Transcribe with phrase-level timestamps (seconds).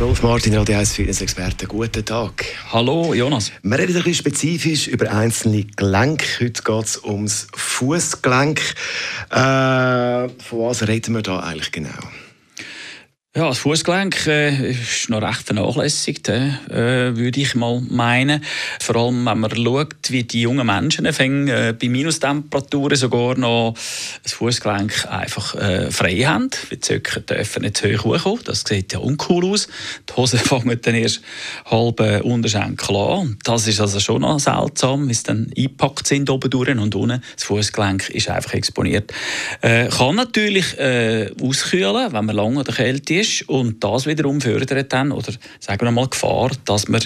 [0.00, 1.66] Rolf Martin, Radio 1 Fitness-Experte.
[1.66, 2.44] Guten Tag.
[2.72, 3.50] Hallo, Jonas.
[3.64, 6.24] Wir reden ein bisschen spezifisch über einzelne Gelenke.
[6.40, 8.60] Heute geht es ums Fußgelenk.
[9.30, 11.88] Äh, von was reden wir da eigentlich genau?
[13.38, 18.42] Ja, das Fußgelenk äh, ist noch recht vernachlässigt, äh, würde ich mal meinen.
[18.80, 23.74] Vor allem, wenn man schaut, wie die jungen Menschen fängen, äh, bei Minustemperaturen sogar noch
[24.24, 26.50] das Fußgelenk einfach äh, frei haben.
[26.72, 28.40] Die Zöcke dürfen nicht zu hoch hochkommen.
[28.44, 29.68] Das sieht ja uncool aus.
[30.08, 31.20] Die Hosen fangen dann erst
[31.66, 33.38] halb äh, Unterschenkel an.
[33.44, 37.22] Das ist also schon noch seltsam, wie sie dann eingepackt sind oben durch und unten.
[37.36, 39.12] Das Fußgelenk ist einfach exponiert.
[39.60, 44.40] Äh, kann natürlich äh, auskühlen, wenn man lange oder kalt ist ist und das wiederum
[44.40, 47.00] fördert dann, oder sagen wir mal Gefahr, dass wir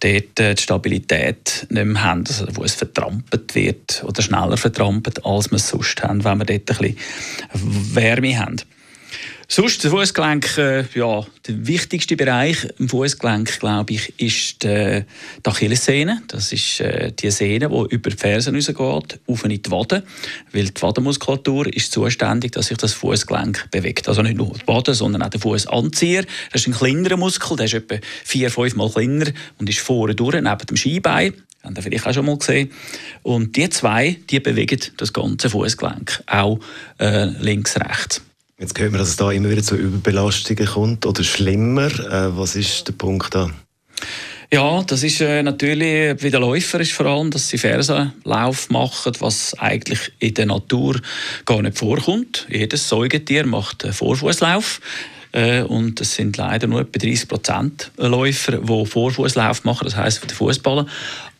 [0.00, 5.24] dort äh, die Stabilität nicht mehr haben, also wo es vertrampelt wird oder schneller vertrampelt,
[5.24, 8.56] als wir es sonst haben, wenn wir dort ein bisschen Wärme haben.
[9.54, 15.04] Sonst, das Fußgelenk, äh, ja, der wichtigste Bereich im Fußgelenk, glaube ich, ist die,
[15.44, 16.22] die Achillessehne.
[16.28, 20.04] Das ist äh, die Sehne, die über die Fersen rausgeht, auf in die Wade.
[20.52, 24.08] Weil die Wadenmuskulatur ist zuständig, dass sich das Fußgelenk bewegt.
[24.08, 26.24] Also nicht nur die Wade, sondern auch der Fußanzieher.
[26.50, 30.14] Das ist ein kleinerer Muskel, der ist etwa vier, fünf Mal kleiner und ist vorne
[30.14, 31.34] durch, neben dem Skibein.
[31.62, 32.70] Haben ihr vielleicht auch schon mal gesehen.
[33.22, 36.58] Und die zwei, die bewegen das ganze Fußgelenk, auch
[36.98, 38.22] äh, links, rechts.
[38.58, 41.86] Jetzt hören wir, dass es da immer wieder zu Überbelastungen kommt oder schlimmer.
[41.86, 43.50] Äh, was ist der Punkt da?
[44.52, 49.12] Ja, das ist äh, natürlich bei den Läufern ist vor allem, dass sie Fersenlauf machen,
[49.20, 51.00] was eigentlich in der Natur
[51.46, 52.46] gar nicht vorkommt.
[52.50, 54.80] Jedes Säugetier macht einen Vorfußlauf.
[55.32, 60.22] Äh, und es sind leider nur etwa 30 Prozent Läufer, die Vorfußlauf machen, das heißt,
[60.22, 60.86] den Fußballen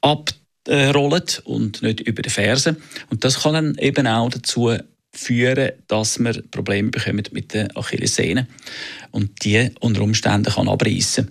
[0.00, 2.76] abrollen und nicht über die Fersen.
[3.10, 4.72] Und das kann dann eben auch dazu
[5.12, 8.46] führen, dass wir Probleme bekommen mit der Achillessehne
[9.10, 11.30] und die unter Umständen kann abreißen.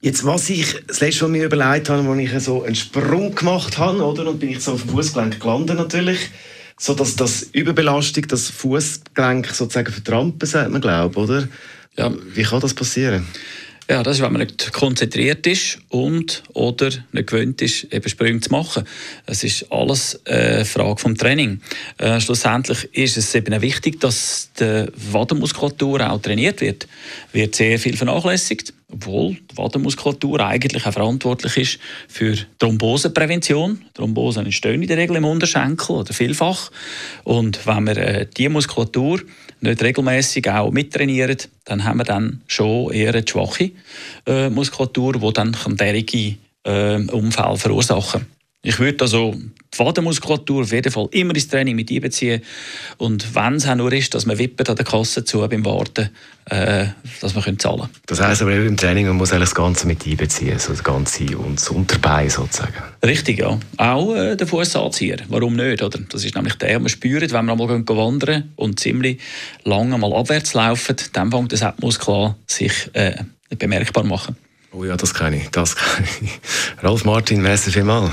[0.00, 3.78] Jetzt, was ich das letzte Mal mir überlegt habe, als ich so einen Sprung gemacht
[3.78, 6.18] habe, oder, und bin ich so auf dem Fußgelenk gelandet natürlich,
[6.76, 11.48] so dass das Überbelastung, das Fußgelenk sozusagen vertrampen, sagt man, glaube oder?
[11.96, 12.12] Ja.
[12.34, 13.26] Wie kann das passieren?
[13.92, 18.40] Ja, das ist, wenn man nicht konzentriert ist und oder nicht gewöhnt ist, eben Sprünge
[18.40, 18.84] zu machen.
[19.26, 21.60] Es ist alles eine Frage vom Training.
[21.98, 26.88] Äh, schlussendlich ist es eben wichtig, dass die Wadenmuskulatur auch trainiert wird.
[27.32, 33.82] Wird sehr viel vernachlässigt, obwohl die Wadenmuskulatur eigentlich auch verantwortlich ist für Thromboseprävention.
[33.94, 36.70] Thrombosen entstehen in der Regel im Unterschenkel oder vielfach.
[37.24, 39.20] Und wenn wir äh, diese Muskulatur
[39.60, 43.70] nicht regelmäßig auch mittrainieren, dann haben wir dann schon eher eine schwache
[44.26, 48.26] äh, Muskulatur, die dann derige äh, Unfälle verursachen
[48.64, 49.34] ich würde also
[49.74, 52.42] die Wadenmuskulatur auf jeden Fall immer ins Training mit einbeziehen.
[52.96, 56.10] Und wenn es auch nur ist, dass man wippen an der Kasse zu beim Warten,
[56.44, 56.86] äh,
[57.20, 57.90] dass man zahlen können.
[58.06, 61.56] Das heisst aber im Training, man muss das Ganze mit einbeziehen, so das Ganze und
[61.56, 62.74] das Unterbein sozusagen.
[63.04, 63.58] Richtig, ja.
[63.78, 65.18] Auch äh, der Fußanzieher.
[65.28, 65.82] Warum nicht?
[65.82, 65.98] Oder?
[66.08, 69.20] Das ist nämlich der, man spürt, wenn wir einmal wandern und ziemlich
[69.64, 73.16] lange mal abwärts laufen, dann fängt der Muskel sich äh,
[73.56, 74.36] bemerkbar machen.
[74.70, 76.40] Oh ja, das kann ich, das kann ich.
[76.82, 78.12] Rolf Martin, merci vielmals.